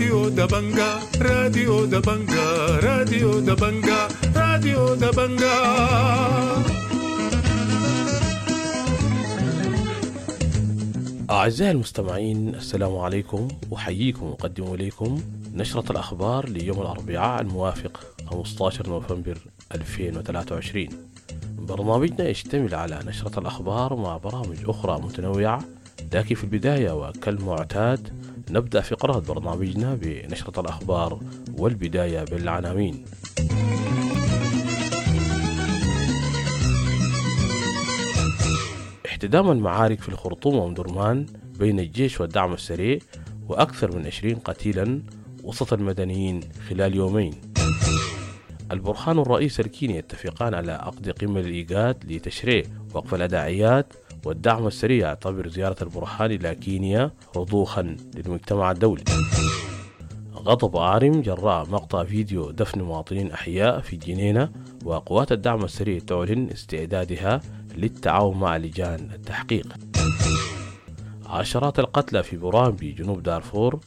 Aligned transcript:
راديو 0.00 0.28
دبنجا 0.28 0.98
راديو 1.22 1.84
دبنجا 1.84 2.80
راديو 2.80 3.40
دبنجا 3.40 4.08
راديو 4.36 4.94
دبنجا 4.94 5.56
أعزائي 11.30 11.70
المستمعين 11.70 12.54
السلام 12.54 12.98
عليكم 12.98 13.48
أحييكم 13.74 14.26
وأقدم 14.26 14.74
إليكم 14.74 15.20
نشرة 15.54 15.92
الأخبار 15.92 16.48
ليوم 16.48 16.80
الأربعاء 16.80 17.40
الموافق 17.42 18.00
15 18.30 18.88
نوفمبر 18.88 19.38
2023 19.74 20.88
برنامجنا 21.58 22.28
يشتمل 22.28 22.74
على 22.74 23.00
نشرة 23.06 23.40
الأخبار 23.40 23.96
مع 23.96 24.16
برامج 24.16 24.56
أخرى 24.68 25.00
متنوعة 25.00 25.64
لكن 26.14 26.34
في 26.34 26.44
البداية 26.44 26.90
وكالمعتاد 26.92 28.08
نبدأ 28.50 28.80
فقرة 28.80 29.18
برنامجنا 29.18 29.94
بنشرة 29.94 30.60
الأخبار 30.60 31.20
والبداية 31.58 32.24
بالعناوين. 32.24 33.04
احتدام 39.06 39.50
المعارك 39.50 40.00
في 40.00 40.08
الخرطوم 40.08 40.56
ومدرمان 40.56 41.26
بين 41.58 41.80
الجيش 41.80 42.20
والدعم 42.20 42.52
السريع 42.52 42.98
وأكثر 43.48 43.96
من 43.96 44.06
20 44.06 44.34
قتيلا 44.34 45.02
وسط 45.44 45.72
المدنيين 45.72 46.40
خلال 46.68 46.94
يومين. 46.94 47.34
البرهان 48.72 49.18
والرئيس 49.18 49.60
الكيني 49.60 49.96
يتفقان 49.96 50.54
على 50.54 50.72
عقد 50.72 51.10
قمة 51.10 51.40
الإيجاد 51.40 52.12
لتشريع 52.12 52.62
وقف 52.94 53.14
الأداعيات 53.14 53.92
والدعم 54.24 54.66
السريع 54.66 55.06
يعتبر 55.08 55.48
زيارة 55.48 55.76
البرهان 55.82 56.30
إلى 56.30 56.54
كينيا 56.54 57.10
رضوخا 57.36 57.96
للمجتمع 58.14 58.70
الدولي. 58.70 59.04
غضب 60.34 60.76
عارم 60.76 61.22
جراء 61.22 61.68
مقطع 61.68 62.04
فيديو 62.04 62.50
دفن 62.50 62.82
مواطنين 62.82 63.30
أحياء 63.32 63.80
في 63.80 63.92
الجنينة 63.92 64.52
وقوات 64.84 65.32
الدعم 65.32 65.64
السريع 65.64 65.98
تعلن 65.98 66.50
استعدادها 66.50 67.40
للتعاون 67.76 68.36
مع 68.36 68.56
لجان 68.56 69.10
التحقيق. 69.14 69.76
عشرات 71.26 71.78
القتلى 71.78 72.22
في 72.22 72.36
بورامبي 72.36 72.92
جنوب 72.92 73.22
دارفور 73.22 73.80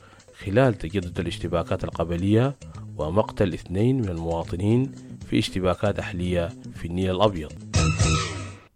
خلال 0.45 0.73
تجدد 0.73 1.19
الاشتباكات 1.19 1.83
القبلية 1.83 2.55
ومقتل 2.97 3.53
اثنين 3.53 4.01
من 4.01 4.09
المواطنين 4.09 4.91
في 5.27 5.39
اشتباكات 5.39 5.99
أهلية 5.99 6.49
في 6.75 6.85
النيل 6.85 7.15
الأبيض. 7.15 7.51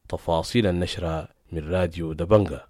تفاصيل 0.10 0.68
النشرة 0.68 1.37
من 1.52 1.70
راديو 1.72 2.14
دبنقا 2.14 2.62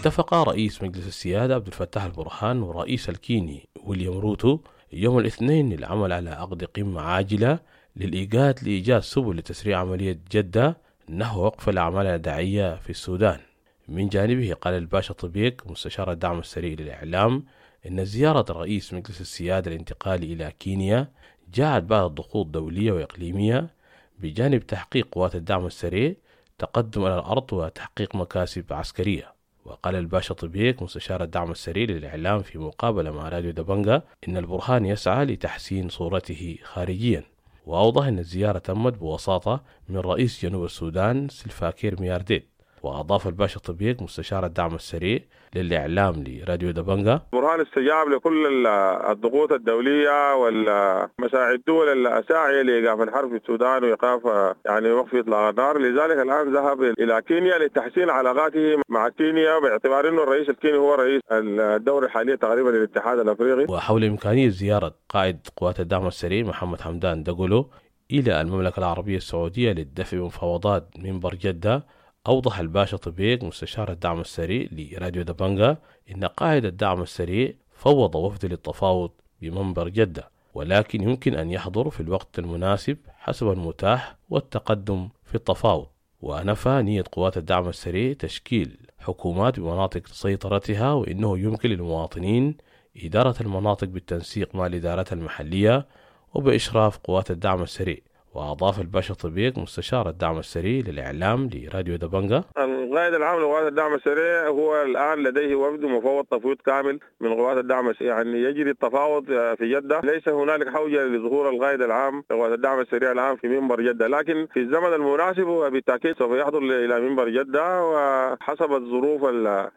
اتفق 0.00 0.34
رئيس 0.34 0.82
مجلس 0.82 1.06
السيادة 1.06 1.54
عبد 1.54 1.66
الفتاح 1.66 2.04
البرهان 2.04 2.62
ورئيس 2.62 3.08
الكيني 3.08 3.68
ويليام 3.84 4.18
روتو 4.18 4.58
يوم 4.92 5.18
الاثنين 5.18 5.72
للعمل 5.72 6.12
على 6.12 6.30
عقد 6.30 6.64
قمة 6.64 7.00
عاجلة 7.00 7.58
للإيقاد 7.96 8.58
لإيجاد 8.64 9.02
سبل 9.02 9.36
لتسريع 9.36 9.78
عملية 9.80 10.18
جدة 10.32 10.76
نحو 11.10 11.40
وقف 11.40 11.68
الأعمال 11.68 12.06
العدائية 12.06 12.74
في 12.74 12.90
السودان. 12.90 13.40
من 13.88 14.08
جانبه 14.08 14.54
قال 14.54 14.74
الباشا 14.74 15.14
طبيق 15.14 15.62
مستشار 15.66 16.12
الدعم 16.12 16.38
السريع 16.38 16.76
للإعلام 16.78 17.44
إن 17.86 18.04
زيارة 18.04 18.52
رئيس 18.52 18.94
مجلس 18.94 19.20
السيادة 19.20 19.70
الانتقالي 19.70 20.32
إلى 20.32 20.52
كينيا 20.58 21.08
جاءت 21.54 21.82
بعد 21.82 22.10
ضغوط 22.10 22.46
دولية 22.46 22.92
وإقليمية 22.92 23.70
بجانب 24.18 24.66
تحقيق 24.66 25.08
قوات 25.12 25.34
الدعم 25.34 25.66
السريع 25.66 26.14
تقدم 26.58 27.04
على 27.04 27.14
الأرض 27.14 27.52
وتحقيق 27.52 28.16
مكاسب 28.16 28.72
عسكرية. 28.72 29.32
وقال 29.64 29.96
الباشا 29.96 30.34
طبيك 30.34 30.82
مستشار 30.82 31.22
الدعم 31.22 31.50
السريع 31.50 31.84
للإعلام 31.84 32.42
في 32.42 32.58
مقابلة 32.58 33.10
مع 33.10 33.28
راديو 33.28 33.50
دبنجا 33.50 34.02
إن 34.28 34.36
البرهان 34.36 34.86
يسعى 34.86 35.24
لتحسين 35.24 35.88
صورته 35.88 36.58
خارجيا. 36.62 37.24
وأوضح 37.66 38.06
أن 38.06 38.18
الزيارة 38.18 38.58
تمت 38.58 38.98
بوساطة 38.98 39.62
من 39.88 39.96
رئيس 39.96 40.42
جنوب 40.42 40.64
السودان 40.64 41.28
سلفاكير 41.28 42.00
ميارديت. 42.00 42.48
وأضاف 42.82 43.26
الباشا 43.26 43.60
طبيق 43.60 44.02
مستشار 44.02 44.46
الدعم 44.46 44.74
السريع 44.74 45.18
للإعلام 45.54 46.24
لراديو 46.26 46.70
دبنجا. 46.70 47.20
برهان 47.32 47.60
استجاب 47.60 48.08
لكل 48.08 48.66
الضغوط 49.10 49.52
الدولية 49.52 50.34
والمساعي 50.34 51.54
الدول 51.54 52.06
الساعية 52.06 52.62
لإيقاف 52.62 53.00
الحرب 53.00 53.30
في 53.30 53.36
السودان 53.36 53.84
وإيقاف 53.84 54.54
يعني 54.66 54.90
وقف 54.90 55.14
إطلاق 55.14 55.48
النار. 55.48 55.78
لذلك 55.78 56.18
الآن 56.18 56.54
ذهب 56.54 56.82
إلى 56.82 57.22
كينيا 57.22 57.58
لتحسين 57.58 58.10
علاقاته 58.10 58.82
مع 58.88 59.08
كينيا 59.08 59.58
باعتبار 59.58 60.08
أنه 60.08 60.22
الرئيس 60.22 60.48
الكيني 60.48 60.78
هو 60.78 60.94
رئيس 60.94 61.20
الدورة 61.32 62.06
الحالية 62.06 62.34
تقريبا 62.34 62.68
للاتحاد 62.68 63.18
الأفريقي. 63.18 63.66
وحول 63.68 64.04
إمكانية 64.04 64.48
زيارة 64.48 64.94
قائد 65.08 65.38
قوات 65.56 65.80
الدعم 65.80 66.06
السريع 66.06 66.46
محمد 66.46 66.80
حمدان 66.80 67.22
دقلو 67.22 67.70
إلى 68.10 68.40
المملكة 68.40 68.78
العربية 68.78 69.16
السعودية 69.16 69.72
للدفع 69.72 70.18
بمفاوضات 70.18 70.88
منبر 70.98 71.34
جدة. 71.34 71.97
أوضح 72.28 72.58
الباشا 72.58 72.96
طبيق 72.96 73.44
مستشار 73.44 73.92
الدعم 73.92 74.20
السريع 74.20 74.68
لراديو 74.72 75.22
دبنجا 75.22 75.76
إن 76.10 76.24
قائد 76.24 76.64
الدعم 76.64 77.02
السريع 77.02 77.52
فوض 77.72 78.14
وفد 78.14 78.46
للتفاوض 78.46 79.10
بمنبر 79.42 79.88
جدة 79.88 80.30
ولكن 80.54 81.02
يمكن 81.02 81.34
أن 81.34 81.50
يحضر 81.50 81.90
في 81.90 82.00
الوقت 82.00 82.38
المناسب 82.38 82.96
حسب 83.18 83.48
المتاح 83.50 84.16
والتقدم 84.30 85.08
في 85.24 85.34
التفاوض. 85.34 85.86
ونفى 86.20 86.82
نية 86.82 87.04
قوات 87.12 87.36
الدعم 87.36 87.68
السريع 87.68 88.12
تشكيل 88.12 88.76
حكومات 88.98 89.60
بمناطق 89.60 90.06
سيطرتها 90.06 90.92
وإنه 90.92 91.38
يمكن 91.38 91.68
للمواطنين 91.70 92.56
إدارة 93.04 93.34
المناطق 93.40 93.86
بالتنسيق 93.88 94.54
مع 94.54 94.66
الإدارات 94.66 95.12
المحلية 95.12 95.86
وبإشراف 96.34 96.98
قوات 96.98 97.30
الدعم 97.30 97.62
السريع. 97.62 97.98
وأضاف 98.34 98.80
الباشا 98.80 99.14
طبيق 99.14 99.58
مستشار 99.58 100.08
الدعم 100.08 100.38
السريع 100.38 100.82
للإعلام 100.86 101.50
لراديو 101.54 101.96
دبنجا 101.96 102.44
القائد 102.88 103.14
العام 103.14 103.40
لقوات 103.40 103.66
الدعم 103.66 103.94
السريع 103.94 104.48
هو 104.48 104.82
الآن 104.82 105.18
لديه 105.22 105.54
وفد 105.54 105.84
مفوض 105.84 106.24
تفويض 106.24 106.56
كامل 106.66 106.98
من 107.20 107.34
قوات 107.34 107.56
الدعم 107.58 107.88
السريع 107.88 108.16
يعني 108.16 108.42
يجري 108.42 108.70
التفاوض 108.70 109.24
في 109.58 109.74
جدة. 109.74 110.00
ليس 110.04 110.28
هنالك 110.28 110.68
حوجة 110.68 111.04
لظهور 111.04 111.48
القائد 111.50 111.82
العام 111.82 112.24
لقوات 112.30 112.52
الدعم 112.52 112.80
السريع 112.80 113.12
الآن 113.12 113.36
في 113.36 113.48
منبر 113.48 113.80
جدة. 113.80 114.06
لكن 114.06 114.46
في 114.54 114.60
الزمن 114.60 114.94
المناسب 114.94 115.46
وبالتأكيد 115.46 116.16
سوف 116.18 116.32
يحضر 116.32 116.58
إلى 116.58 117.00
منبر 117.00 117.28
جدة 117.28 117.84
وحسب 117.84 118.72
الظروف 118.72 119.24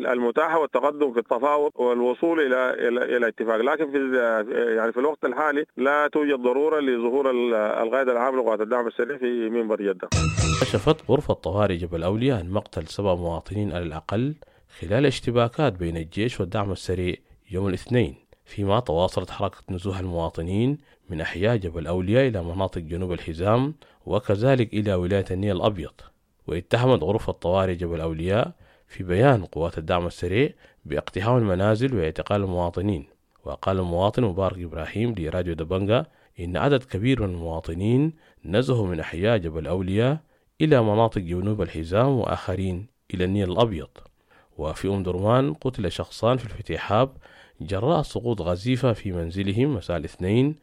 المتاحة 0.02 0.60
والتقدم 0.60 1.14
في 1.14 1.20
التفاوض 1.20 1.72
والوصول 1.76 2.40
إلى 2.40 2.88
إلى, 2.88 3.18
إلى 3.18 3.28
اتفاق. 3.28 3.58
لكن 3.58 3.92
في 3.92 4.18
يعني 4.78 4.92
في 4.92 5.00
الوقت 5.00 5.26
الحالي 5.26 5.66
لا 5.78 6.08
توجد 6.08 6.40
ضرورة 6.40 6.80
لظهور 6.80 7.32
القائد 7.84 8.10
العام 8.10 8.40
لقوات 8.40 8.62
الدعم 8.62 8.88
السريع 8.88 9.18
في 9.18 9.50
منبر 9.50 9.76
جدة. 9.76 10.08
كشفت 10.62 11.10
غرفة 11.10 11.34
طوارئ 11.34 11.76
جبل 11.76 12.04
أولياء 12.04 12.40
عن 12.40 12.52
مقتل 12.52 12.88
سبع 13.02 13.16
مواطنين 13.16 13.72
على 13.72 13.84
الأقل 13.84 14.36
خلال 14.80 15.06
اشتباكات 15.06 15.74
بين 15.74 15.98
الجيش 15.98 16.40
والدعم 16.40 16.72
السريع 16.72 17.16
يوم 17.52 17.68
الاثنين 17.68 18.16
فيما 18.46 18.80
تواصلت 18.80 19.30
حركة 19.30 19.58
نزوح 19.70 20.00
المواطنين 20.00 20.78
من 21.10 21.22
أحياء 21.22 21.56
جبل 21.56 21.88
أولياء 21.88 22.28
إلى 22.28 22.44
مناطق 22.44 22.82
جنوب 22.82 23.12
الحزام 23.12 23.74
وكذلك 24.06 24.74
إلى 24.74 24.94
ولاية 24.94 25.26
النيل 25.32 25.56
الأبيض 25.56 25.94
واتهمت 26.48 27.04
غرفة 27.04 27.32
طوارئ 27.32 27.76
جبل 27.76 28.02
أولياء 28.02 28.52
في 28.88 29.04
بيان 29.04 29.46
قوات 29.46 29.78
الدعم 29.78 30.08
السريع 30.08 30.50
باقتحام 30.86 31.38
المنازل 31.38 31.96
واعتقال 31.96 32.42
المواطنين. 32.42 33.06
وقال 33.46 33.80
المواطن 33.80 34.24
مبارك 34.24 34.58
إبراهيم 34.60 35.16
لراديو 35.18 35.54
دبنجا 35.54 36.06
إن 36.40 36.58
عدد 36.58 36.84
كبير 36.84 37.22
من 37.22 37.34
المواطنين 37.34 38.14
نزهوا 38.46 38.88
من 38.88 39.00
أحياء 39.00 39.38
جبل 39.38 39.68
أولياء 39.68 40.18
إلى 40.62 40.82
مناطق 40.82 41.22
جنوب 41.22 41.62
الحزام 41.62 42.08
وآخرين. 42.08 42.91
إلى 43.14 43.24
النيل 43.26 43.52
الأبيض. 43.52 43.88
وفي 44.58 44.88
أم 44.88 45.04
درمان 45.04 45.54
قتل 45.54 45.92
شخصان 45.92 46.38
في 46.38 46.46
الفتيحاب 46.46 47.10
جراء 47.62 48.02
سقوط 48.02 48.42
غزيفة 48.42 48.94
في 48.94 49.12
منزلهم 49.12 49.76
مساء 49.76 49.98
الاثنين 49.98 50.56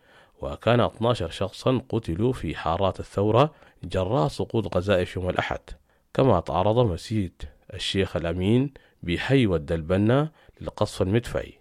وكان 0.43 0.81
12 0.81 1.31
شخصا 1.31 1.81
قتلوا 1.89 2.33
في 2.33 2.55
حارات 2.55 3.01
الثورة 3.01 3.51
جراء 3.85 4.29
سقوط 4.29 4.75
قذائف 4.75 5.17
يوم 5.17 5.29
الأحد. 5.31 5.61
كما 6.15 6.41
تعرض 6.41 6.79
مسجد 6.79 7.33
الشيخ 7.75 8.17
الأمين 8.17 8.73
بحي 9.03 9.47
ود 9.47 9.80
البنا 9.80 10.31
للقصف 10.61 11.03
المدفعي. 11.03 11.59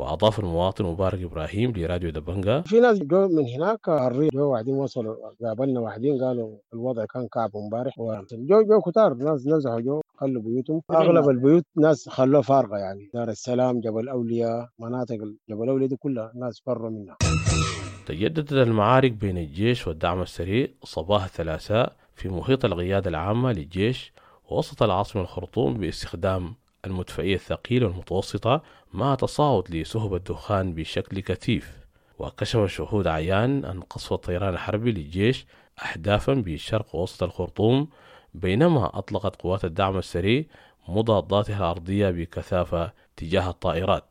وأضاف 0.00 0.38
المواطن 0.40 0.84
مبارك 0.84 1.22
إبراهيم 1.22 1.72
لراديو 1.76 2.10
دبنقا 2.10 2.60
في 2.60 2.80
ناس 2.80 2.98
جو 2.98 3.28
من 3.28 3.48
هناك 3.48 3.88
الريف 3.88 4.34
جو 4.34 4.52
واحدين 4.52 4.74
وصلوا 4.74 5.16
قابلنا 5.44 5.80
واحدين 5.80 6.24
قالوا 6.24 6.56
الوضع 6.74 7.04
كان 7.04 7.28
كعب 7.28 7.56
امبارح 7.56 7.94
جو 8.32 8.62
جو 8.62 8.80
كتار 8.80 9.14
ناس 9.14 9.46
نزحوا 9.46 9.80
جو. 9.80 10.00
خلوا 10.20 10.42
بيوتهم. 10.42 10.82
أغلب 10.90 11.28
البيوت 11.28 11.64
ناس 11.76 12.08
خلوها 12.08 12.42
فارغة 12.42 12.76
يعني. 12.76 13.10
دار 13.14 13.28
السلام 13.28 13.80
جبل 13.80 14.08
اولياء 14.08 14.68
مناطق 14.78 15.18
جبل 15.48 15.68
اولياء 15.68 15.88
دي 15.88 15.96
كلها 15.96 16.32
ناس 16.34 16.62
فروا 16.66 16.90
منها. 16.90 17.16
تجددت 18.06 18.52
المعارك 18.52 19.12
بين 19.12 19.38
الجيش 19.38 19.86
والدعم 19.86 20.22
السريع 20.22 20.68
صباح 20.84 21.24
الثلاثاء 21.24 21.92
في 22.14 22.28
محيط 22.28 22.64
القيادة 22.64 23.10
العامة 23.10 23.52
للجيش 23.52 24.12
ووسط 24.50 24.82
العاصمة 24.82 25.22
الخرطوم 25.22 25.74
باستخدام 25.74 26.54
المدفعية 26.84 27.34
الثقيلة 27.34 27.86
والمتوسطة 27.86 28.62
مع 28.94 29.14
تصاعد 29.14 29.70
لسهب 29.70 30.14
الدخان 30.14 30.74
بشكل 30.74 31.20
كثيف. 31.20 31.80
وكشف 32.18 32.66
شهود 32.66 33.06
عيان 33.06 33.64
أن 33.64 33.80
قصف 33.80 34.12
الطيران 34.12 34.54
الحربي 34.54 34.92
للجيش 34.92 35.46
أحداثا 35.82 36.34
بشرق 36.34 36.96
وسط 36.96 37.22
الخرطوم 37.22 37.88
بينما 38.34 38.98
أطلقت 38.98 39.36
قوات 39.36 39.64
الدعم 39.64 39.98
السريع 39.98 40.44
مضاداتها 40.88 41.58
الأرضية 41.58 42.10
بكثافة 42.10 42.92
تجاه 43.16 43.50
الطائرات 43.50 44.04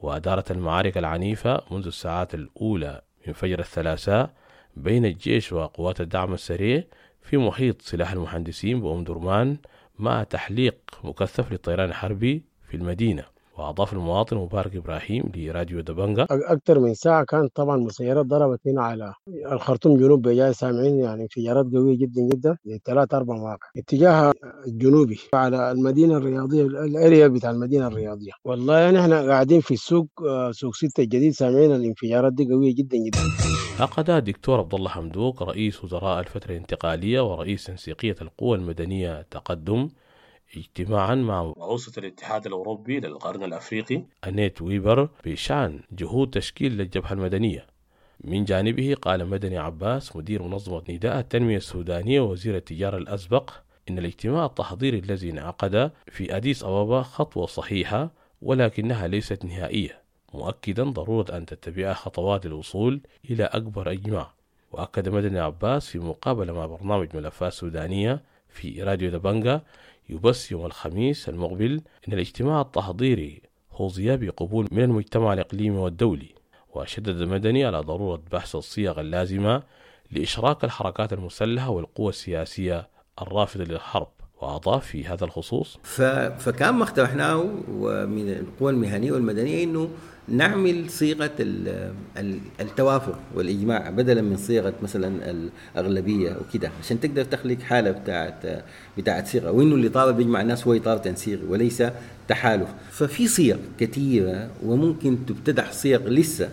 وأدارت 0.00 0.50
المعارك 0.50 0.98
العنيفة 0.98 1.62
منذ 1.70 1.86
الساعات 1.86 2.34
الأولى 2.34 3.02
من 3.26 3.32
فجر 3.32 3.58
الثلاثاء 3.58 4.30
بين 4.76 5.04
الجيش 5.04 5.52
وقوات 5.52 6.00
الدعم 6.00 6.34
السريع 6.34 6.84
في 7.22 7.36
محيط 7.36 7.82
سلاح 7.82 8.12
المهندسين 8.12 8.80
بأم 8.80 9.04
درمان 9.04 9.56
مع 9.98 10.22
تحليق 10.22 10.76
مكثف 11.04 11.52
للطيران 11.52 11.88
الحربي 11.88 12.42
في 12.68 12.76
المدينة. 12.76 13.31
وأضاف 13.58 13.92
المواطن 13.92 14.36
مبارك 14.36 14.76
إبراهيم 14.76 15.24
لراديو 15.36 15.80
دبنجا. 15.80 16.26
أكثر 16.30 16.78
من 16.80 16.94
ساعة 16.94 17.24
كانت 17.24 17.56
طبعا 17.56 17.76
مسيرات 17.76 18.26
ضربت 18.26 18.60
هنا 18.66 18.82
على 18.82 19.12
الخرطوم 19.52 19.96
جنوب 19.98 20.22
بجاي 20.22 20.52
سامعين 20.52 20.98
يعني 20.98 21.22
انفجارات 21.22 21.66
قويه 21.72 21.96
جدا 21.98 22.22
جدا 22.32 22.56
ثلاث 22.84 23.14
أربع 23.14 23.34
مواقع. 23.34 23.68
اتجاه 23.76 24.32
الجنوبي 24.66 25.18
على 25.34 25.72
المدينة 25.72 26.16
الرياضية 26.16 26.62
الأريا 26.62 27.28
بتاع 27.28 27.50
المدينة 27.50 27.86
الرياضية. 27.86 28.32
والله 28.44 28.78
يعني 28.78 29.00
إحنا 29.00 29.22
قاعدين 29.22 29.60
في 29.60 29.74
السوق 29.74 30.06
آه، 30.28 30.50
سوق 30.52 30.74
ستة 30.74 31.00
الجديد 31.02 31.32
سامعين 31.32 31.72
الانفجارات 31.74 32.32
دي 32.32 32.44
قوية 32.52 32.74
جدا 32.74 32.96
جدا. 32.98 33.18
عقد 33.80 34.10
الدكتور 34.10 34.58
عبد 34.58 34.74
الله 34.74 34.88
حمدوك 34.88 35.42
رئيس 35.42 35.84
وزراء 35.84 36.20
الفترة 36.20 36.50
الانتقالية 36.50 37.20
ورئيس 37.32 37.64
تنسيقية 37.64 38.16
القوى 38.22 38.56
المدنية 38.58 39.22
تقدم 39.30 39.88
اجتماعا 40.56 41.14
مع 41.14 41.44
مبعوثة 41.44 42.00
الاتحاد 42.00 42.46
الأوروبي 42.46 43.00
للقرن 43.00 43.44
الأفريقي. 43.44 44.02
أنيت 44.26 44.62
ويبر 44.62 45.08
بشأن 45.24 45.80
جهود 45.92 46.30
تشكيل 46.30 46.80
الجبهة 46.80 47.12
المدنية. 47.12 47.66
من 48.24 48.44
جانبه 48.44 48.94
قال 49.02 49.26
مدني 49.26 49.58
عباس 49.58 50.16
مدير 50.16 50.42
منظمة 50.42 50.82
نداء 50.88 51.18
التنمية 51.18 51.56
السودانية 51.56 52.20
ووزير 52.20 52.56
التجارة 52.56 52.96
الأسبق 52.96 53.50
إن 53.90 53.98
الاجتماع 53.98 54.46
التحضيري 54.46 54.98
الذي 54.98 55.30
انعقد 55.30 55.90
في 56.06 56.36
أديس 56.36 56.64
أبابا 56.64 57.02
خطوة 57.02 57.46
صحيحة 57.46 58.10
ولكنها 58.42 59.06
ليست 59.06 59.44
نهائية 59.44 60.02
مؤكدا 60.34 60.84
ضرورة 60.84 61.36
أن 61.36 61.46
تتبعها 61.46 61.94
خطوات 61.94 62.46
الوصول 62.46 63.00
إلى 63.30 63.44
أكبر 63.44 63.92
إجماع. 63.92 64.32
وأكد 64.72 65.08
مدني 65.08 65.38
عباس 65.38 65.88
في 65.88 65.98
مقابلة 65.98 66.52
مع 66.52 66.66
برنامج 66.66 67.16
ملفات 67.16 67.52
سودانية 67.52 68.22
في 68.48 68.82
راديو 68.82 69.10
دبنجا 69.10 69.62
يبث 70.08 70.52
يوم 70.52 70.66
الخميس 70.66 71.28
المقبل 71.28 71.80
أن 72.08 72.12
الاجتماع 72.12 72.60
التحضيري 72.60 73.42
خوضي 73.70 74.16
بقبول 74.16 74.68
من 74.72 74.82
المجتمع 74.82 75.32
الإقليمي 75.32 75.78
والدولي 75.78 76.34
وشدد 76.74 77.22
مدني 77.22 77.64
على 77.64 77.80
ضرورة 77.80 78.22
بحث 78.32 78.56
الصيغ 78.56 79.00
اللازمة 79.00 79.62
لإشراك 80.10 80.64
الحركات 80.64 81.12
المسلحة 81.12 81.70
والقوى 81.70 82.08
السياسية 82.08 82.88
الرافضة 83.22 83.64
للحرب 83.64 84.08
وأضاف 84.40 84.86
في 84.86 85.06
هذا 85.06 85.24
الخصوص. 85.24 85.78
فكان 86.38 86.74
ما 86.74 86.84
اقترحناه 86.84 87.36
ومن 87.68 88.28
القوى 88.28 88.70
المهنية 88.72 89.12
والمدنية 89.12 89.64
إنه 89.64 89.88
نعمل 90.28 90.90
صيغة 90.90 91.30
ال- 91.40 91.92
ال- 92.16 92.38
التوافق 92.60 93.18
والإجماع 93.34 93.90
بدلا 93.90 94.22
من 94.22 94.36
صيغة 94.36 94.74
مثلا 94.82 95.30
الأغلبية 95.76 96.36
وكده 96.36 96.70
عشان 96.80 97.00
تقدر 97.00 97.24
تخلق 97.24 97.60
حالة 97.60 97.90
بتاعت 97.90 98.64
بتاعت 98.98 99.26
صيغة. 99.28 99.50
وإنه 99.50 99.74
اللي 99.74 99.88
طالب 99.88 100.20
يجمع 100.20 100.40
الناس 100.40 100.66
هو 100.66 100.72
اطار 100.74 100.98
تنسيقي 100.98 101.44
وليس 101.48 101.82
تحالف. 102.28 102.68
ففي 102.90 103.28
صيغ 103.28 103.56
كثيره 103.78 104.50
وممكن 104.64 105.26
تبتدع 105.26 105.70
صيغ 105.70 106.08
لسه. 106.08 106.50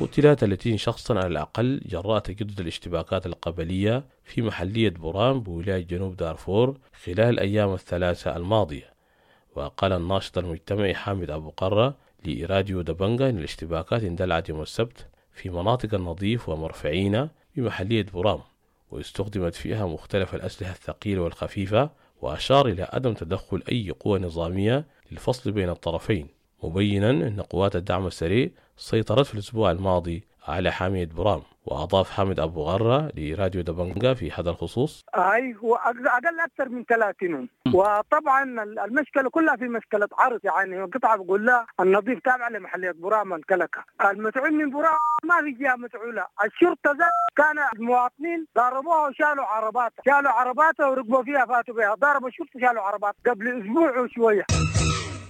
قتل 0.00 0.36
30 0.36 0.76
شخصا 0.76 1.14
على 1.18 1.26
الأقل 1.26 1.80
جراء 1.86 2.18
تجدد 2.18 2.60
الاشتباكات 2.60 3.26
القبلية 3.26 4.04
في 4.24 4.42
محلية 4.42 4.90
بوران 4.90 5.40
بولاية 5.40 5.86
جنوب 5.86 6.16
دارفور 6.16 6.78
خلال 7.04 7.20
الأيام 7.20 7.74
الثلاثة 7.74 8.36
الماضية. 8.36 8.94
وقال 9.56 9.92
الناشط 9.92 10.38
المجتمعي 10.38 10.94
حامد 10.94 11.30
أبو 11.30 11.50
قرة 11.50 12.03
لراديو 12.26 12.80
دبنجا 12.82 13.30
أن 13.30 13.38
الاشتباكات 13.38 14.02
اندلعت 14.02 14.48
يوم 14.48 14.62
السبت 14.62 15.06
في 15.32 15.50
مناطق 15.50 15.94
النظيف 15.94 16.48
ومرفعين 16.48 17.28
بمحلية 17.56 18.02
بورام 18.02 18.40
واستخدمت 18.90 19.54
فيها 19.54 19.86
مختلف 19.86 20.34
الأسلحة 20.34 20.72
الثقيلة 20.72 21.22
والخفيفة 21.22 21.90
وأشار 22.22 22.68
إلى 22.68 22.88
عدم 22.92 23.14
تدخل 23.14 23.62
أي 23.72 23.90
قوة 23.90 24.18
نظامية 24.18 24.84
للفصل 25.12 25.52
بين 25.52 25.68
الطرفين 25.70 26.28
مبينا 26.62 27.10
أن 27.10 27.40
قوات 27.40 27.76
الدعم 27.76 28.06
السريع 28.06 28.50
سيطرت 28.76 29.26
في 29.26 29.34
الأسبوع 29.34 29.70
الماضي 29.70 30.24
على 30.48 30.70
حامية 30.70 31.08
برام 31.16 31.42
وأضاف 31.66 32.10
حامد 32.10 32.40
أبو 32.40 32.62
غرة 32.62 33.10
لراديو 33.16 33.62
دبنجا 33.62 34.14
في 34.14 34.30
هذا 34.30 34.50
الخصوص. 34.50 35.04
أي 35.14 35.56
هو 35.64 35.74
أقل 35.74 36.40
أكثر 36.40 36.68
من 36.68 36.84
30 36.84 37.48
وطبعا 37.74 38.42
المشكلة 38.62 39.30
كلها 39.30 39.56
في 39.56 39.64
مشكلة 39.64 40.08
عرض 40.18 40.40
يعني 40.44 40.82
قطعة 40.82 41.16
بقول 41.16 41.46
لها 41.46 41.66
النظيف 41.80 42.18
تابع 42.24 42.48
لمحلية 42.48 42.90
براء 42.90 43.24
منكلكه 43.24 43.84
المسؤول 44.10 44.54
من 44.54 44.70
براء 44.70 44.98
ما 45.24 45.42
في 45.44 45.50
جهة 45.50 45.76
مسؤوله 45.76 46.26
الشرطة 46.44 46.90
ذات 46.90 47.36
كان 47.36 47.58
المواطنين 47.76 48.46
ضربوها 48.56 49.08
وشالوا 49.08 49.44
عرباتها. 49.44 50.02
شالوا 50.06 50.30
عرباتها 50.30 50.86
وركبوا 50.86 51.22
فيها 51.22 51.46
فاتوا 51.46 51.74
بها. 51.74 51.94
ضربوا 51.94 52.28
الشرطة 52.28 52.60
شالوا 52.60 52.82
عربات 52.82 53.14
قبل 53.26 53.60
أسبوع 53.60 53.98
وشوية. 53.98 54.44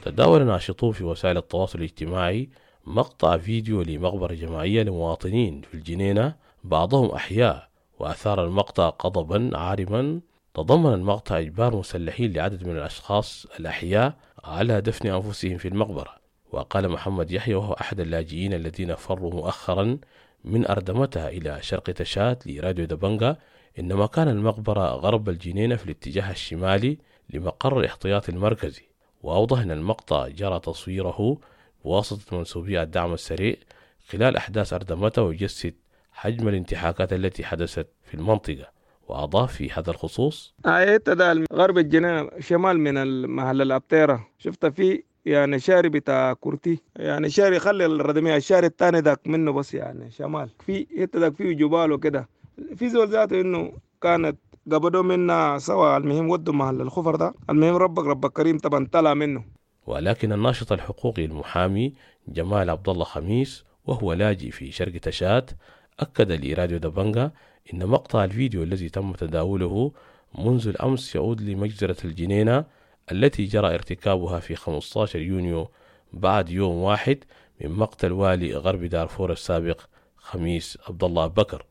تداول 0.05 0.46
ناشطون 0.46 0.93
في 0.93 1.05
وسائل 1.05 1.37
التواصل 1.37 1.78
الاجتماعي 1.78 2.49
مقطع 2.86 3.36
فيديو 3.36 3.82
لمقبرة 3.82 4.34
جماعية 4.34 4.82
لمواطنين 4.82 5.60
في 5.60 5.75
الجنينة. 5.75 6.34
بعضهم 6.64 7.10
أحياء 7.10 7.69
وأثار 7.98 8.44
المقطع 8.44 8.92
غضبا 9.04 9.50
عارما. 9.58 10.20
تضمن 10.54 10.94
المقطع 10.94 11.38
إجبار 11.38 11.76
مسلحين 11.76 12.32
لعدد 12.32 12.66
من 12.66 12.76
الأشخاص 12.76 13.46
الأحياء 13.60 14.14
على 14.44 14.81
دفن 14.81 15.08
أنفسهم 15.08 15.58
في 15.58 15.69
المقبرة. 15.69 16.14
وقال 16.52 16.88
محمد 16.88 17.31
يحيى 17.31 17.54
وهو 17.54 17.72
أحد 17.72 18.00
اللاجئين 18.00 18.54
الذين 18.54 18.94
فروا 18.94 19.34
مؤخرا 19.34 19.98
من 20.44 20.66
أردمتها 20.66 21.28
إلى 21.28 21.58
شرق 21.62 21.82
تشات 21.82 22.46
لراديو 22.46 22.84
دبنجا 22.84 23.36
إن 23.78 23.94
مكان 23.94 24.28
المقبرة 24.28 24.88
غرب 24.88 25.29
الجنينة 25.29 25.76
في 25.76 25.84
الاتجاه 25.84 26.31
الشمالي 26.31 26.98
لمقر 27.31 27.81
الاحتياطي 27.81 28.32
المركزي. 28.32 28.82
وأوضح 29.22 29.58
أن 29.58 29.70
المقطع 29.70 30.29
جرى 30.29 30.60
تصويره 30.60 31.38
بواسطة 31.84 32.36
منسوبي 32.36 32.82
الدعم 32.82 33.12
السريع 33.12 33.56
خلال 34.08 34.36
أحداث 34.36 34.72
أردمتة 34.72 35.22
ويجسد 35.22 35.74
حجم 36.12 36.48
الانتحاكات 36.48 37.12
التي 37.12 37.44
حدثت 37.44 37.88
في 38.05 38.14
المنطقة 38.14 38.67
وأضاف 39.08 39.53
في 39.53 39.70
هذا 39.70 39.91
الخصوص 39.91 40.55
آية 40.67 40.96
ده 40.96 41.44
غرب 41.53 41.79
الجنينة 41.79 42.31
شمال 42.41 42.81
من 42.81 43.26
محل 43.29 43.62
الأبتيرة. 43.62 44.29
شفت 44.38 44.67
في 44.67 45.03
يعني 45.24 45.58
شاري 45.58 45.88
بتاع 45.88 46.32
كورتي. 46.32 46.81
يعني 46.96 47.31
شاري 47.31 47.58
خلي 47.58 47.86
الردمية 47.86 48.36
الشاري 48.36 48.67
التاني 48.67 49.00
داك 49.00 49.20
منه 49.26 49.53
بس 49.53 49.74
يعني 49.74 50.10
شمال. 50.10 50.48
في 50.67 50.86
حتة 51.00 51.20
داك 51.20 51.34
فيه 51.36 51.53
جبال 51.53 51.93
وكده. 51.93 52.29
في 52.76 52.88
زول 52.88 53.08
ذاته 53.08 53.41
إنه 53.41 53.72
كانت 54.03 54.36
قبضوا 54.72 55.03
منا 55.03 55.58
سوا 55.58 55.96
المهم 55.96 56.31
ودوا 56.31 56.55
محل 56.55 56.81
الخفر 56.81 57.17
ده. 57.17 57.34
المهم 57.50 57.74
ربك 57.74 58.05
ربك 58.05 58.32
كريم 58.32 58.58
طبعا 58.58 58.88
طلع 58.93 59.14
منه. 59.14 59.44
ولكن 59.86 60.32
الناشط 60.32 60.72
الحقوقي 60.72 61.24
المحامي 61.24 61.93
جمال 62.29 62.70
عبد 62.70 62.88
الله 62.88 63.05
خميس 63.05 63.64
وهو 63.86 64.12
لاجئ 64.12 64.50
في 64.50 64.72
شرق 64.72 65.00
تشات 65.00 65.50
أكد 66.00 66.32
لراديو 66.32 66.79
دبنجا 66.79 67.31
إن 67.74 67.86
مقطع 67.86 68.24
الفيديو 68.24 68.62
الذي 68.62 68.88
تم 68.88 69.12
تداوله 69.12 69.93
منذ 70.38 70.69
الأمس 70.69 71.14
يعود 71.14 71.41
لمجزرة 71.43 71.96
الجنينة 72.05 72.64
التي 73.12 73.44
جرى 73.44 73.74
ارتكابها 73.74 74.41
في 74.41 74.56
15 74.56 75.19
يونيو 75.19 75.70
بعد 76.12 76.50
يوم 76.50 76.74
واحد 76.74 77.19
من 77.60 77.70
مقتل 77.70 78.12
والي 78.12 78.55
غرب 78.55 78.84
دارفور 78.84 79.32
السابق 79.32 79.81
خميس 80.17 80.79
عبد 80.88 81.05
الله 81.05 81.26
بكر. 81.26 81.64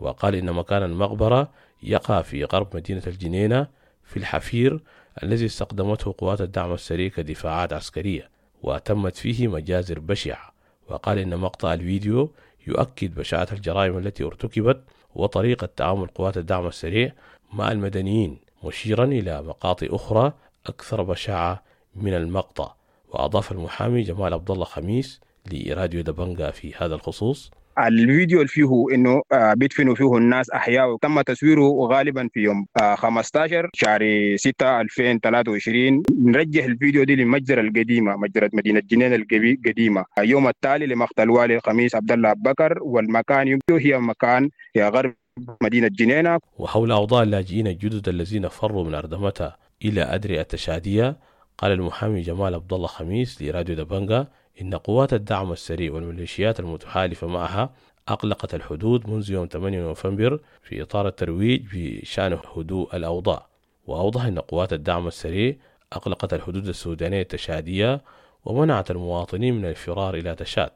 وقال 0.00 0.34
إن 0.34 0.52
مكان 0.52 0.82
المقبرة 0.82 1.50
يقع 1.82 2.22
في 2.22 2.44
غرب 2.44 2.76
مدينة 2.76 3.02
الجنينة 3.06 3.66
في 4.04 4.16
الحفير 4.16 4.80
الذي 5.22 5.46
استخدمته 5.46 6.14
قوات 6.18 6.40
الدعم 6.40 6.72
السريع 6.72 7.08
كدفاعات 7.08 7.72
عسكرية 7.72 8.30
وتمت 8.62 9.16
فيه 9.16 9.48
مجازر 9.48 9.98
بشعة. 9.98 10.52
وقال 10.88 11.18
إن 11.18 11.36
مقطع 11.36 11.74
الفيديو 11.74 12.30
يؤكد 12.66 13.14
بشاعة 13.14 13.48
الجرائم 13.52 13.98
التي 13.98 14.24
ارتكبت 14.24 14.80
وطريقة 15.14 15.68
تعامل 15.76 16.06
قوات 16.06 16.36
الدعم 16.36 16.66
السريع 16.66 17.12
مع 17.52 17.72
المدنيين 17.72 18.38
مشيرا 18.64 19.04
إلى 19.04 19.42
مقاطع 19.42 19.86
أخرى 19.90 20.32
أكثر 20.66 21.02
بشاعة 21.02 21.62
من 21.96 22.14
المقطع. 22.14 22.74
وأضاف 23.08 23.52
المحامي 23.52 24.02
جمال 24.02 24.34
عبد 24.34 24.50
الله 24.50 24.64
خميس 24.64 25.20
لراديو 25.52 26.02
دبنجا 26.02 26.50
في 26.50 26.74
هذا 26.74 26.94
الخصوص 26.94 27.50
الفيديو 27.86 28.38
اللي 28.38 28.48
فيه 28.48 28.84
إنه 28.94 29.22
آه، 29.32 29.54
بيدفنوا 29.54 29.94
فيه 29.94 30.16
الناس 30.16 30.50
أحياء. 30.50 30.96
تم 30.96 31.20
تصويره 31.20 31.86
غالبا 31.86 32.28
في 32.34 32.40
يوم 32.40 32.66
آه، 32.82 32.94
15 32.94 33.70
شهر 33.74 34.00
6 34.36 34.80
2023 34.80 36.02
نرجح 36.18 36.64
الفيديو 36.64 37.04
دي 37.04 37.16
للمجزره 37.16 37.60
القديمة 37.60 38.16
مجزره 38.16 38.50
مدينة 38.52 38.80
جنين 38.90 39.14
القديمه 39.14 40.04
اليوم 40.18 40.48
التالي 40.48 40.86
لمقتل 40.86 41.30
والي 41.30 41.56
الخميس 41.56 41.94
عبد 41.94 42.12
الله 42.12 42.32
بكر 42.32 42.78
والمكان 42.82 43.48
يبدو 43.48 43.76
هي 43.76 43.98
مكان 43.98 44.50
هي 44.76 44.88
غرب 44.88 45.14
مدينة 45.62 45.88
جنينة. 45.88 46.38
وحول 46.58 46.92
أوضاع 46.92 47.22
اللاجئين 47.22 47.66
الجدد 47.66 48.08
الذين 48.08 48.48
فروا 48.48 48.84
من 48.84 48.94
أردمتها 48.94 49.56
إلى 49.84 50.02
أدري 50.02 50.40
التشادية 50.40 51.16
قال 51.58 51.72
المحامي 51.72 52.20
جمال 52.20 52.54
عبد 52.54 52.72
الله 52.72 52.86
خميس 52.86 53.42
لراديو 53.42 53.74
دبنجا 53.74 54.26
إن 54.62 54.74
قوات 54.74 55.12
الدعم 55.12 55.52
السريع 55.52 55.92
والميليشيات 55.92 56.60
المتحالفة 56.60 57.26
معها 57.26 57.70
أغلقت 58.08 58.54
الحدود 58.54 59.08
منذ 59.10 59.30
يوم 59.30 59.46
8 59.46 59.80
نوفمبر 59.80 60.40
في 60.62 60.82
إطار 60.82 61.08
الترويج 61.08 61.62
بشأن 61.72 62.38
هدوء 62.56 62.96
الأوضاع. 62.96 63.46
وأوضح 63.86 64.24
أن 64.24 64.38
قوات 64.38 64.72
الدعم 64.72 65.06
السريع 65.06 65.56
أغلقت 65.96 66.34
الحدود 66.34 66.68
السودانية 66.68 67.22
التشادية 67.22 68.00
ومنعت 68.44 68.90
المواطنين 68.90 69.54
من 69.54 69.64
الفرار 69.64 70.14
إلى 70.14 70.34
تشاد. 70.34 70.70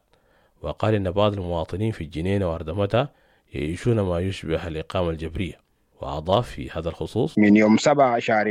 وقال 0.63 0.95
إن 0.95 1.11
بعض 1.11 1.33
المواطنين 1.33 1.93
في 1.93 2.05
الجنينة 2.05 2.53
وأردمتها 2.53 3.09
يعيشون 3.55 4.01
ما 4.01 4.21
يشبه 4.21 4.69
الإقامة 4.69 5.11
الجبرية. 5.11 5.62
وأضاف 6.03 6.49
في 6.49 6.71
هذا 6.71 6.89
الخصوص 6.89 7.39
من 7.39 7.57
يوم 7.57 7.77
7 7.77 8.19
شهر 8.19 8.47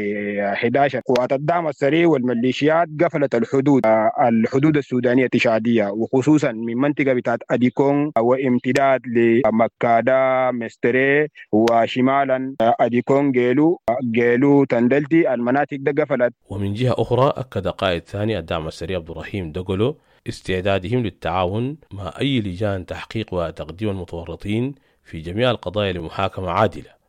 11 0.54 1.02
قوات 1.06 1.34
الدعم 1.34 1.68
السريع 1.68 2.08
والميليشيات 2.08 2.88
قفلت 3.04 3.36
الحدود 3.36 3.86
آه، 3.86 4.12
الحدود 4.22 4.78
السودانية 4.78 5.26
التشاديه 5.26 5.88
وخصوصا 5.88 6.52
من 6.52 6.78
منطقة 6.78 7.14
بتاعت 7.14 7.40
اديكون 7.52 8.12
وامتداد 8.20 9.02
لمكادا 9.08 10.52
مستري 10.52 11.28
وشمالا 11.52 12.56
آه، 12.62 12.76
اديكون 12.80 13.32
جيلو 13.32 13.82
آه، 13.90 13.98
جيلو 14.12 14.64
تندلتي 14.64 15.34
المناطق 15.34 15.78
ده 15.80 16.04
قفلت. 16.04 16.34
ومن 16.50 16.74
جهة 16.74 16.96
أخرى 16.98 17.34
أكد 17.38 17.68
قائد 17.68 18.04
ثاني 18.04 18.40
الدعم 18.40 18.68
السريع 18.68 18.98
عبد 18.98 19.10
الرحيم 19.10 19.52
دقلو 19.52 19.98
استعدادهم 20.30 21.00
للتعاون 21.04 21.78
مع 21.94 22.14
أي 22.22 22.40
لجان 22.40 22.86
تحقيق 22.86 23.34
وتقديم 23.34 23.90
المتورطين 23.90 24.76
في 25.04 25.20
جميع 25.20 25.52
القضايا 25.52 25.94
لمحاكمة 25.94 26.50
عادلة. 26.52 27.01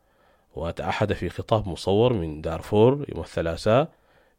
وتعهد 0.55 1.13
في 1.13 1.29
خطاب 1.29 1.67
مصور 1.67 2.13
من 2.13 2.41
دارفور 2.41 3.05
يوم 3.09 3.23
الثلاثاء 3.23 3.91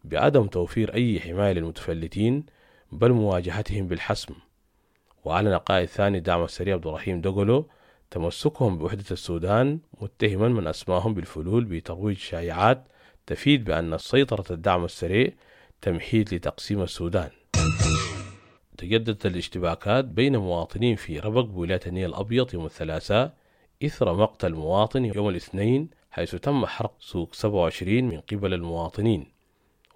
بعدم 0.05 0.47
توفير 0.47 0.95
أي 0.95 1.21
حماية 1.21 1.53
للمتفلتين 1.53 2.47
بل 2.93 3.13
مواجهتهم 3.13 3.89
بالحسم. 3.89 4.35
وأعلن 5.25 5.55
قائد 5.55 5.89
ثاني 5.89 6.19
الدعم 6.19 6.45
السريع 6.45 6.75
عبد 6.75 6.87
الرحيم 6.87 7.21
دقلو 7.21 7.67
تمسكهم 8.11 8.79
بوحدة 8.79 9.05
السودان 9.11 9.79
متهما 10.01 10.49
من 10.49 10.67
أسماهم 10.67 11.15
بالفلول 11.15 11.65
بترويج 11.65 12.17
شائعات 12.17 12.85
تفيد 13.27 13.65
بأن 13.65 13.99
سيطرة 13.99 14.45
الدعم 14.51 14.85
السريع 14.85 15.33
تمهيد 15.81 16.35
لتقسيم 16.35 16.83
السودان. 16.83 17.31
تجددت 18.79 19.27
الاشتباكات 19.27 20.05
بين 20.05 20.37
مواطنين 20.37 20.97
في 20.97 21.19
ربق 21.19 21.45
بولاية 21.45 21.81
النيل 21.87 22.09
الأبيض 22.09 22.55
يوم 22.55 22.67
الثلاثاء 22.67 23.35
إثر 23.85 24.15
مقتل 24.15 24.55
مواطن 24.55 25.05
يوم 25.05 25.29
الاثنين 25.29 25.89
حيث 26.15 26.35
تم 26.35 26.67
حرق 26.67 26.95
سوق 27.01 27.35
27 27.35 28.05
من 28.05 28.21
قبل 28.21 28.55
المواطنين. 28.55 29.27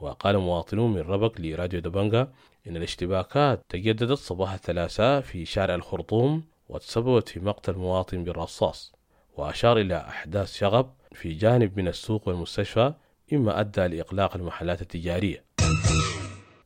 وقال 0.00 0.38
مواطنون 0.38 0.92
من 0.92 1.00
ربق 1.00 1.40
لراديو 1.40 1.80
دبنجا 1.80 2.32
إن 2.66 2.76
الاشتباكات 2.76 3.64
تجددت 3.68 4.18
صباح 4.18 4.52
الثلاثاء 4.52 5.20
في 5.20 5.44
شارع 5.44 5.74
الخرطوم 5.74 6.44
وتسببت 6.68 7.28
في 7.28 7.40
مقتل 7.40 7.74
مواطن 7.74 8.24
بالرصاص 8.24 8.92
وأشار 9.36 9.78
إلى 9.78 9.96
أحداث 9.96 10.54
شغب 10.54 10.90
في 11.12 11.32
جانب 11.32 11.78
من 11.78 11.88
السوق 11.88 12.28
والمستشفى 12.28 12.92
مما 13.32 13.60
أدى 13.60 13.86
لإغلاق 13.86 14.36
المحلات 14.36 14.82
التجارية. 14.82 15.44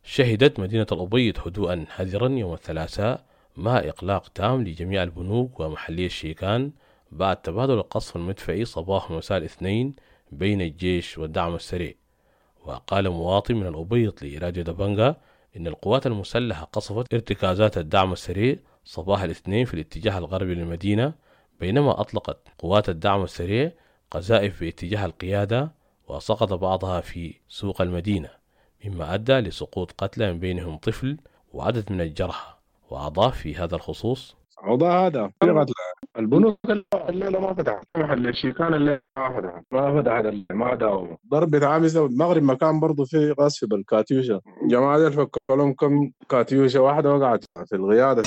شهدت 0.05 0.61
مدينة 0.61 0.87
الأبيض 0.93 1.39
هدوءا 1.47 1.87
حذرا 1.89 2.29
يوم 2.29 2.53
الثلاثاء 2.53 3.25
مع 3.57 3.79
إغلاق 3.79 4.29
تام 4.29 4.65
لجميع 4.65 5.03
البنوك 5.03 5.61
ومحلي 5.61 6.07
الشيكان 6.07 6.71
بعد 7.13 7.37
تبادل 7.43 7.75
القصف 7.75 8.17
المدفعي 8.17 8.65
صباح 8.65 9.11
ومساء 9.11 9.39
الاثنين 9.39 9.95
بين 10.33 10.61
الجيش 10.61 11.19
والدعم 11.19 11.55
السريع. 11.55 11.95
وقال 12.65 13.11
مواطن 13.11 13.55
من 13.57 13.67
الأبيض 13.67 14.15
لراديو 14.23 14.63
دبنجا 14.63 15.17
إن 15.57 15.67
القوات 15.67 16.07
المسلحة 16.07 16.65
قصفت 16.65 17.15
ارتكازات 17.15 17.79
الدعم 17.79 18.13
السريع 18.13 18.57
صباح 18.85 19.23
الاثنين 19.23 19.65
في 19.65 19.75
الاتجاه 19.75 20.19
الغربي 20.19 20.55
للمدينة 20.55 21.15
بينما 21.61 22.01
أطلقت 22.01 22.39
قوات 22.59 22.89
الدعم 22.89 23.23
السريع 23.23 23.73
قذائف 24.11 24.61
باتجاه 24.61 25.07
القيادة 25.07 25.73
وسقط 26.09 26.53
بعضها 26.53 27.01
في 27.01 27.35
سوق 27.49 27.83
المدينة 27.83 28.29
مما 28.85 29.15
أدى 29.15 29.33
لسقوط 29.33 29.93
قتلى 29.99 30.33
من 30.33 30.39
بينهم 30.39 30.77
طفل 30.77 31.19
وعدد 31.53 31.93
من 31.93 32.01
الجرحى. 32.01 32.55
وأضاف 32.91 33.39
في 33.39 33.57
هذا 33.57 33.77
الخصوص 33.77 34.37
الموضوع 34.63 35.07
هذا 35.07 35.29
في 35.29 35.51
قتلى 35.51 35.92
البنوك 36.19 36.59
الليلة 37.09 37.41
ما 37.41 37.55
فتحت 37.55 37.85
محل 37.97 38.29
الشيكان 38.29 38.75
الليلة 38.75 39.01
ما 39.19 39.41
فتحت 39.41 39.65
ما 39.73 40.03
فتحت 40.03 40.35
ما 40.53 40.75
داوموا 40.75 41.17
ضرب 41.29 41.51
بتاع 41.51 41.69
عامسة 41.71 42.07
المغرب 42.07 42.43
مكان 42.43 42.81
برضه 42.81 43.05
فيه 43.05 43.33
قصف 43.33 43.69
بالكاتيوشا. 43.69 44.41
جماعة 44.71 44.99
ديل 44.99 45.13
فكوا 45.13 45.57
لهم 45.57 45.73
كم 45.75 46.11
كاتيوشا 46.29 46.81
واحدة 46.81 47.15
وقعت 47.15 47.45
في 47.67 47.77
القياده 47.77 48.23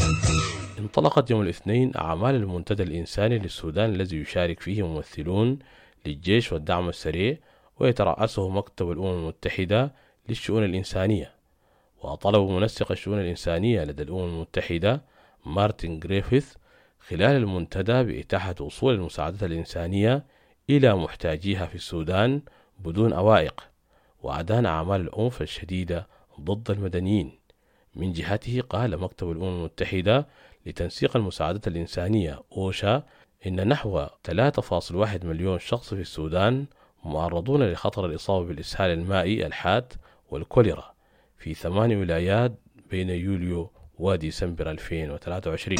انطلقت 0.79 1.31
يوم 1.31 1.41
الاثنين 1.41 1.91
أعمال 1.97 2.35
المنتدى 2.35 2.83
الإنساني 2.83 3.39
للسودان 3.39 3.89
الذي 3.89 4.17
يشارك 4.17 4.59
فيه 4.59 4.87
ممثلون 4.87 5.59
للجيش 6.05 6.53
والدعم 6.53 6.89
السريع 6.89 7.37
ويترأسه 7.79 8.49
مكتب 8.49 8.91
الأمم 8.91 9.19
المتحدة 9.19 9.93
للشؤون 10.29 10.63
الإنسانية. 10.63 11.31
وطلب 12.03 12.49
منسق 12.49 12.91
الشؤون 12.91 13.19
الإنسانية 13.19 13.83
لدى 13.83 14.03
الأمم 14.03 14.23
المتحدة 14.23 15.01
مارتن 15.45 15.99
جريفيث 15.99 16.53
خلال 17.07 17.35
المنتدى 17.35 18.03
بإتاحة 18.03 18.55
وصول 18.59 18.93
المساعدات 18.93 19.43
الإنسانية 19.43 20.25
إلى 20.69 20.95
محتاجيها 20.95 21.65
في 21.65 21.75
السودان 21.75 22.41
بدون 22.79 23.13
أوائق 23.13 23.63
وأدان 24.23 24.65
أعمال 24.65 25.01
العنف 25.01 25.41
الشديدة 25.41 26.07
ضد 26.41 26.71
المدنيين. 26.71 27.39
من 27.95 28.13
جهته 28.13 28.61
قال 28.69 28.97
مكتب 28.97 29.31
الأمم 29.31 29.59
المتحدة 29.59 30.27
لتنسيق 30.65 31.17
المساعدات 31.17 31.67
الإنسانية 31.67 32.41
أوشا 32.57 33.03
إن 33.47 33.67
نحو 33.67 34.05
3.1 34.05 35.25
مليون 35.25 35.59
شخص 35.59 35.93
في 35.93 36.01
السودان 36.01 36.65
معرضون 37.03 37.71
لخطر 37.71 38.05
الإصابة 38.05 38.45
بالإسهال 38.45 38.91
المائي 38.91 39.45
الحاد 39.45 39.93
والكوليرا 40.29 40.93
في 41.37 41.53
ثمان 41.53 41.95
ولايات 41.95 42.59
بين 42.89 43.09
يوليو 43.09 43.71
وديسمبر 43.99 44.71
2023 44.71 45.77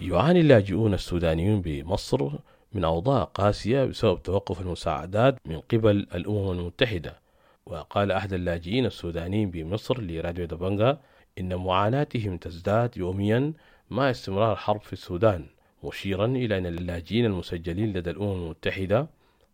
يعاني 0.00 0.40
اللاجئون 0.40 0.94
السودانيون 0.94 1.60
بمصر 1.60 2.30
من 2.72 2.84
أوضاع 2.84 3.24
قاسية 3.24 3.84
بسبب 3.84 4.22
توقف 4.22 4.60
المساعدات 4.60 5.36
من 5.46 5.60
قبل 5.60 5.96
الأمم 6.14 6.50
المتحدة. 6.50 7.20
وقال 7.66 8.12
أحد 8.12 8.32
اللاجئين 8.32 8.86
السودانيين 8.86 9.50
بمصر 9.50 10.00
لراديو 10.00 10.44
دبنجا 10.44 11.00
إن 11.38 11.54
معاناتهم 11.54 12.36
تزداد 12.36 12.96
يوميا 12.96 13.52
مع 13.90 14.10
استمرار 14.10 14.52
الحرب 14.52 14.80
في 14.80 14.92
السودان 14.92 15.46
مشيرا 15.84 16.26
إلى 16.26 16.58
أن 16.58 16.66
اللاجئين 16.66 17.24
المسجلين 17.24 17.92
لدى 17.92 18.10
الأمم 18.10 18.32
المتحدة 18.32 19.06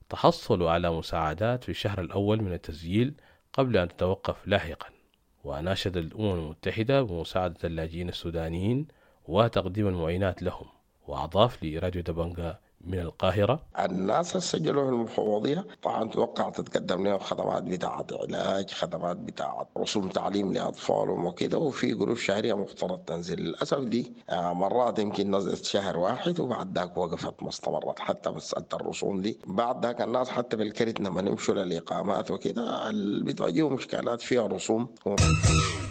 تحصلوا 0.09 0.71
على 0.71 0.91
مساعدات 0.91 1.65
في 1.65 1.69
الشهر 1.69 2.01
الأول 2.01 2.43
من 2.43 2.53
التسجيل 2.53 3.15
قبل 3.53 3.77
أن 3.77 3.89
تتوقف 3.89 4.37
لاحقا. 4.47 5.00
وأناشد 5.45 5.97
الأمم 5.97 6.35
المتحدة 6.35 7.03
بمساعدة 7.03 7.59
اللاجئين 7.65 8.09
السودانيين 8.09 8.89
وتقديم 9.29 9.89
المعينات 9.89 10.43
لهم. 10.43 10.67
وأضاف 11.11 11.63
لراديو 11.65 12.03
دبنجا 12.03 12.59
من 12.85 12.99
القاهرة. 12.99 13.63
الناس 13.79 14.37
سجلوا 14.37 14.85
في 14.85 14.89
المفوضية 14.91 15.67
طبعا 15.83 16.09
توقع 16.09 16.51
تتقدم 16.51 17.07
لهم 17.07 17.19
خدمات 17.19 17.63
بتاعة 17.63 18.07
علاج 18.13 18.71
خدمات 18.71 19.17
بتاعة 19.17 19.69
رسوم 19.79 20.09
تعليم 20.09 20.53
لأطفالهم 20.53 21.27
وكده 21.27 21.59
وفي 21.59 21.93
قروش 21.93 22.27
شهرية 22.27 22.55
مفترض 22.55 22.99
تنزل 22.99 23.37
للأسف 23.41 23.79
دي 23.79 24.13
آه، 24.31 24.53
مرات 24.53 24.99
يمكن 24.99 25.37
نزلت 25.37 25.65
شهر 25.65 25.99
واحد 25.99 26.41
وبعد 26.41 26.79
ذاك 26.79 26.97
وقفت 26.97 27.43
ما 27.43 27.49
استمرت 27.49 27.99
حتى 27.99 28.31
مسألة 28.31 28.67
الرسوم 28.75 29.21
دي. 29.21 29.39
بعد 29.47 29.87
ذاك 29.87 30.01
الناس 30.01 30.29
حتى 30.31 30.57
بالكرت 30.57 31.01
لما 31.01 31.21
يمشوا 31.21 31.55
للإقامات 31.55 32.31
وكده 32.31 32.91
بتواجههم 33.25 33.73
مشكلات 33.73 34.21
فيها 34.21 34.47
رسوم. 34.47 34.89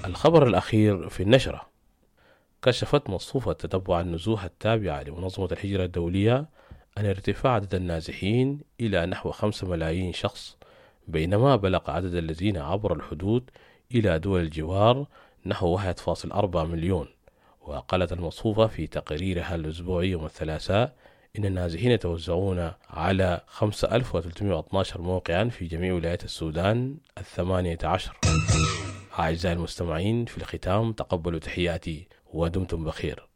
الخبر 0.06 0.48
الأخير 0.48 1.10
في 1.10 1.24
النشرة. 1.24 1.69
كشفت 2.62 3.10
مصفوفة 3.10 3.54
تتبع 3.54 4.02
النزوح 4.02 4.44
التابعة 4.44 5.04
لمنظمة 5.04 5.50
الهجرة 5.52 5.84
الدولية 5.84 6.46
أن 6.98 7.06
ارتفاع 7.06 7.54
عدد 7.54 7.76
النازحين 7.76 8.60
إلى 8.80 9.06
نحو 9.06 9.32
خمسة 9.32 9.68
ملايين 9.68 10.14
شخص 10.14 10.58
بينما 11.08 11.56
بلغ 11.56 11.92
عدد 11.92 12.14
الذين 12.14 12.58
عبروا 12.58 12.98
الحدود 12.98 13.50
إلى 13.96 14.20
دول 14.20 14.42
الجوار 14.42 15.08
نحو 15.46 15.78
1.4 15.78 16.56
مليون. 16.56 17.08
وقالت 17.62 18.14
المصفوفة 18.14 18.68
في 18.68 18.88
تقريرها 18.88 19.56
الأسبوعي 19.56 20.10
يوم 20.10 20.26
الثلاثاء 20.26 20.94
إن 21.38 21.46
النازحين 21.46 21.92
يتوزعون 21.92 22.72
على 22.90 23.42
5312 23.48 25.02
موقعا 25.02 25.44
في 25.44 25.66
جميع 25.66 25.94
ولايات 25.94 26.24
السودان 26.24 26.98
الثمانية 27.18 27.78
عشر. 27.84 28.18
أعزائي 29.20 29.56
المستمعين 29.56 30.26
في 30.26 30.38
الختام 30.38 30.94
تقبلوا 30.94 31.40
تحياتي. 31.40 32.08
ودمتم 32.34 32.84
بخير. 32.84 33.29